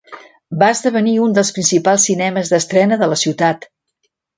Va 0.63 0.69
esdevenir 0.75 1.13
un 1.27 1.37
dels 1.39 1.53
principals 1.59 2.09
cinemes 2.11 2.53
d'estrena 2.55 3.03
de 3.05 3.15
la 3.15 3.23
ciutat. 3.27 3.73